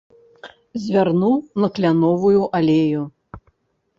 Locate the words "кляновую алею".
1.77-3.01